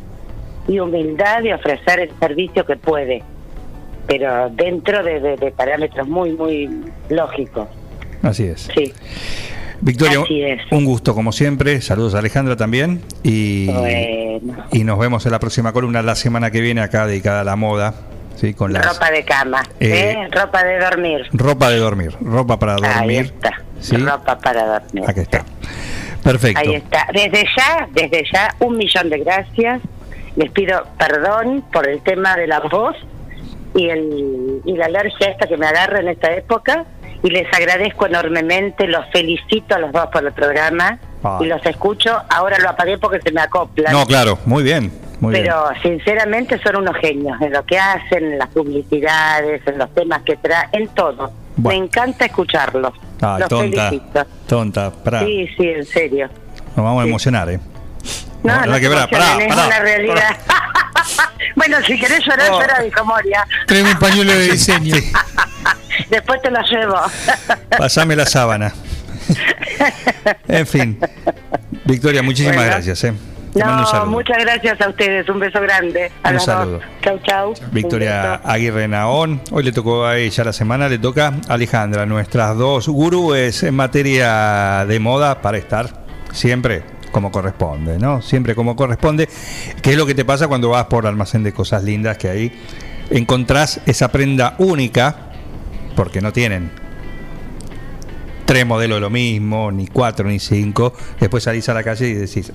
y 0.67 0.81
humildad 0.81 1.43
de 1.43 1.55
ofrecer 1.55 2.01
el 2.01 2.11
servicio 2.19 2.65
que 2.65 2.77
puede, 2.77 3.23
pero 4.07 4.51
dentro 4.51 5.03
de, 5.03 5.21
de- 5.21 5.37
de 5.37 5.51
parámetros 5.53 6.07
muy, 6.09 6.33
muy 6.33 6.69
lógicos. 7.09 7.69
Así 8.23 8.45
es. 8.45 8.69
Sí. 8.75 8.93
Victoria, 9.81 10.21
Así 10.23 10.43
es. 10.43 10.61
un 10.71 10.85
gusto 10.85 11.13
como 11.15 11.33
siempre. 11.33 11.81
Saludos 11.81 12.15
a 12.15 12.19
Alejandra 12.21 12.57
también. 12.57 13.03
Y, 13.25 13.67
Bueno. 13.69 14.65
y 14.71 14.85
nos 14.85 14.99
vemos 14.99 15.27
en 15.27 15.33
la 15.33 15.41
próxima 15.41 15.73
columna 15.73 16.03
la 16.03 16.15
semana 16.15 16.51
que 16.53 16.61
viene 16.61 16.83
acá 16.83 17.07
dedicada 17.07 17.41
a 17.41 17.45
la 17.45 17.57
moda. 17.57 17.95
¿sí? 18.37 18.55
Con 18.55 18.73
las 18.73 18.85
Ropa 18.87 19.11
de 19.11 19.25
cama, 19.25 19.63
Eh, 19.81 20.15
¿eh? 20.17 20.29
ropa 20.31 20.63
de 20.65 20.79
dormir. 20.79 21.27
ropa 21.33 21.71
de 21.71 21.77
dormir. 21.79 22.13
Ropa 22.21 22.59
para 22.59 22.75
Ahí 22.75 22.81
dormir. 22.99 23.21
está, 23.35 23.51
¿sí? 23.81 23.97
ropa 23.97 24.39
para 24.39 24.79
dormir. 24.81 25.05
Aquí 25.07 25.21
está. 25.21 25.45
Perfecto. 26.23 26.61
Ahí 26.61 26.75
está. 26.77 27.07
Desde 27.13 27.45
ya, 27.57 27.89
desde 27.93 28.25
ya, 28.33 28.55
un 28.61 28.77
millón 28.79 29.11
de 29.11 29.19
gracias. 29.19 29.81
Les 30.37 30.51
pido 30.53 30.83
perdón 30.99 31.65
por 31.73 31.89
el 31.89 32.01
tema 32.03 32.37
de 32.37 32.47
la 32.47 32.61
voz 32.61 32.97
y, 33.75 33.89
el, 33.89 34.61
y 34.65 34.77
la 34.77 34.87
alergia 34.87 35.29
esta 35.29 35.47
que 35.47 35.57
me 35.57 35.67
agarra 35.67 36.01
en 36.01 36.09
esta 36.09 36.33
época. 36.33 36.85
Y 37.25 37.31
les 37.31 37.47
agradezco 37.55 38.07
enormemente, 38.07 38.89
los 38.89 39.07
felicito 39.13 39.77
a 39.77 39.79
los 39.79 39.93
dos 39.93 40.09
por 40.09 40.25
el 40.27 40.33
programa 40.33 40.99
Ay. 41.23 41.45
y 41.45 41.47
los 41.47 41.65
escucho. 41.65 42.21
Ahora 42.29 42.59
lo 42.59 42.71
apagué 42.71 42.99
porque 42.99 43.21
se 43.21 43.31
me 43.31 43.41
acoplan. 43.41 43.93
No, 43.93 44.05
claro, 44.07 44.39
muy 44.45 44.65
bien. 44.65 44.91
Muy 45.21 45.33
Pero 45.35 45.69
bien. 45.71 45.83
sinceramente 45.83 46.59
son 46.65 46.79
unos 46.79 46.97
genios 46.97 47.41
en 47.41 47.53
lo 47.53 47.65
que 47.65 47.79
hacen, 47.79 48.25
en 48.25 48.39
las 48.39 48.49
publicidades, 48.49 49.65
en 49.69 49.79
los 49.79 49.95
temas 49.95 50.23
que 50.23 50.37
traen, 50.37 50.69
en 50.73 50.89
todo. 50.89 51.31
Bueno. 51.55 51.79
Me 51.79 51.85
encanta 51.87 52.25
escucharlos. 52.25 52.93
Ay, 53.21 53.39
los 53.39 53.49
tonta. 53.49 53.89
felicito. 53.91 54.27
Tonta, 54.49 54.91
pará. 54.91 55.21
Sí, 55.21 55.47
sí, 55.57 55.69
en 55.69 55.85
serio. 55.85 56.29
Nos 56.75 56.85
vamos 56.85 57.05
a 57.05 57.07
emocionar, 57.07 57.49
¿eh? 57.51 57.61
No, 58.43 58.53
a 58.53 58.67
no 58.67 58.75
te 58.75 58.81
quebrar. 58.81 59.09
Pará, 59.09 59.37
es 59.41 59.49
pará, 59.55 59.67
una 59.67 59.79
realidad. 59.81 60.37
bueno, 61.57 61.77
si 61.87 61.99
querés 61.99 62.21
llorar, 62.27 62.49
Oh. 62.51 62.61
llora, 62.61 62.81
dijo 62.83 63.05
Moria. 63.05 63.47
Tráeme 63.67 63.93
un 63.93 63.99
pañuelo 63.99 64.33
de 64.33 64.51
diseño. 64.53 64.95
Sí. 64.97 65.13
Después 66.11 66.41
te 66.43 66.51
lo 66.51 66.61
llevo. 66.63 66.97
Pasame 67.79 68.17
la 68.17 68.27
sábana. 68.27 68.73
en 70.49 70.67
fin. 70.67 70.99
Victoria, 71.85 72.23
muchísimas 72.23 72.57
Bueno. 72.57 72.71
gracias, 72.73 73.05
¿eh? 73.05 73.13
Te 73.53 73.59
mando 73.61 73.75
un 73.77 73.83
no, 73.83 73.87
saludo. 73.87 74.07
muchas 74.11 74.39
gracias 74.39 74.81
a 74.81 74.89
ustedes. 74.89 75.29
Un 75.29 75.39
beso 75.39 75.61
grande. 75.61 76.11
A 76.23 76.31
Un 76.31 76.41
saludo. 76.41 76.73
dos. 76.79 76.83
Chau, 77.03 77.19
chau. 77.23 77.55
Victoria. 77.71 78.35
Aguirre 78.45 78.89
Naón. 78.89 79.43
Hoy 79.51 79.63
le 79.63 79.73
tocó 79.73 80.07
a 80.07 80.17
ella 80.17 80.45
la 80.45 80.53
semana, 80.55 80.89
le 80.89 80.99
toca 80.99 81.35
a 81.49 81.53
Alejandra, 81.53 82.07
nuestras 82.07 82.57
dos 82.57 82.89
gurúes 82.89 83.63
en 83.63 83.75
materia 83.75 84.87
de 84.89 84.99
moda 85.01 85.43
para 85.43 85.59
estar 85.59 85.91
siempre 86.33 86.83
como 87.13 87.31
corresponde, 87.31 87.99
¿no? 87.99 88.21
Siempre 88.23 88.57
como 88.57 88.75
corresponde. 88.75 89.29
¿Qué 89.81 89.91
es 89.91 89.97
lo 89.97 90.07
que 90.07 90.15
te 90.15 90.25
pasa 90.25 90.49
cuando 90.49 90.71
vas 90.71 90.87
por 90.87 91.07
almacén 91.07 91.45
de 91.45 91.53
cosas 91.53 91.85
lindas 91.85 92.19
que 92.19 92.29
ahí 92.29 92.53
encontrás 93.11 93.81
esa 93.87 94.11
prenda 94.11 94.57
única, 94.59 95.31
porque 95.95 96.21
no 96.21 96.33
tienen 96.33 96.71
tres 98.45 98.67
modelos 98.67 98.97
de 98.97 99.01
lo 99.01 99.11
mismo, 99.11 99.71
ni 99.71 99.87
cuatro, 99.87 100.29
ni 100.29 100.39
cinco. 100.39 100.93
Después 101.21 101.45
salís 101.45 101.69
a 101.69 101.75
la 101.75 101.83
calle 101.83 102.09
y 102.09 102.15
decís, 102.15 102.53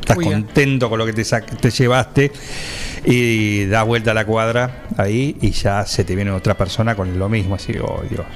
estás 0.00 0.16
contento 0.16 0.88
con 0.88 0.98
lo 0.98 1.06
que 1.06 1.12
te, 1.12 1.24
te 1.24 1.70
llevaste 1.70 2.32
y 3.04 3.66
das 3.66 3.84
vuelta 3.86 4.12
a 4.12 4.14
la 4.14 4.24
cuadra 4.24 4.84
ahí 4.96 5.36
y 5.40 5.50
ya 5.50 5.84
se 5.84 6.04
te 6.04 6.14
viene 6.14 6.30
otra 6.30 6.54
persona 6.54 6.94
con 6.94 7.18
lo 7.18 7.28
mismo. 7.28 7.56
Así, 7.56 7.74
oh 7.80 8.02
Dios. 8.08 8.26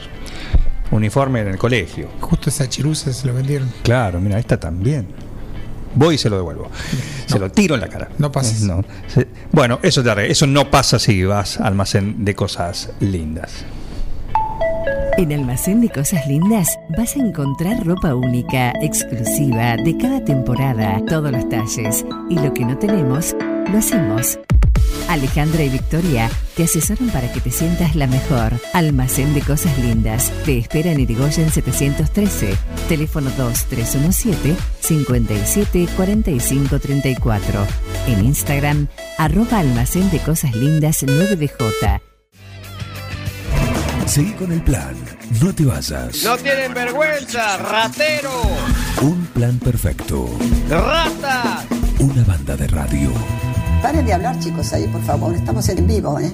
Uniforme 0.90 1.40
en 1.40 1.49
el 1.49 1.57
colegio. 1.57 2.09
Justo 2.21 2.51
esa 2.51 2.68
chirusa 2.68 3.12
se 3.12 3.27
lo 3.27 3.35
vendieron. 3.35 3.73
Claro, 3.83 4.21
mira, 4.21 4.38
esta 4.38 4.59
también. 4.59 5.30
Voy 5.94 6.14
y 6.14 6.18
se 6.18 6.31
lo 6.31 6.37
devuelvo. 6.37 6.70
Se 7.26 7.38
lo 7.38 7.50
tiro 7.50 7.74
en 7.74 7.81
la 7.81 7.88
cara. 7.88 8.09
No 8.18 8.31
pases. 8.31 8.62
No. 8.62 8.85
Bueno, 9.53 9.79
eso, 9.83 10.03
te 10.03 10.31
eso 10.31 10.46
no 10.46 10.70
pasa 10.70 10.98
si 10.98 11.24
vas 11.24 11.59
al 11.59 11.68
almacén 11.68 12.24
de 12.24 12.35
cosas 12.35 12.90
lindas. 13.00 13.64
En 15.16 15.33
Almacén 15.33 15.83
de 15.83 15.90
Cosas 15.90 16.26
Lindas 16.26 16.79
vas 16.96 17.14
a 17.14 17.18
encontrar 17.18 17.85
ropa 17.85 18.14
única, 18.14 18.72
exclusiva, 18.81 19.76
de 19.76 19.94
cada 19.98 20.24
temporada, 20.24 20.98
todos 21.07 21.31
los 21.31 21.46
talles. 21.48 22.07
Y 22.31 22.37
lo 22.37 22.55
que 22.55 22.64
no 22.64 22.79
tenemos, 22.79 23.37
lo 23.70 23.79
hacemos. 23.79 24.38
Alejandra 25.11 25.64
y 25.64 25.68
Victoria 25.68 26.31
te 26.57 26.64
asesoran 26.64 27.11
para 27.11 27.33
que 27.33 27.40
te 27.40 27.51
sientas 27.51 27.96
la 27.96 28.07
mejor. 28.07 28.53
Almacén 28.73 29.35
de 29.35 29.40
Cosas 29.40 29.77
Lindas. 29.79 30.31
Te 30.44 30.59
espera 30.59 30.92
en 30.92 31.01
Irigoyen 31.01 31.51
713. 31.51 32.57
Teléfono 32.88 33.29
2317 33.37 34.55
57 34.81 35.88
45 35.96 36.79
34. 36.79 37.66
En 38.07 38.25
Instagram, 38.25 38.87
arroba 39.18 39.59
almacén 39.59 40.09
de 40.11 40.18
cosas 40.20 40.55
lindas 40.55 41.03
9DJ. 41.03 42.01
Seguí 44.07 44.33
con 44.33 44.53
el 44.53 44.62
plan. 44.62 44.94
No 45.42 45.53
te 45.55 45.64
vayas. 45.64 46.23
No 46.25 46.37
tienen 46.37 46.73
vergüenza, 46.75 47.57
ratero, 47.59 48.42
Un 49.03 49.25
plan 49.27 49.59
perfecto. 49.59 50.29
ratas. 50.68 51.64
Una 51.99 52.25
banda 52.25 52.57
de 52.57 52.66
radio. 52.68 53.12
Paren 53.83 54.05
de 54.05 54.12
hablar, 54.12 54.38
chicos, 54.38 54.73
ahí, 54.75 54.87
por 54.88 55.01
favor. 55.03 55.35
Estamos 55.35 55.66
en 55.71 55.87
vivo, 55.87 56.19
¿eh? 56.21 56.31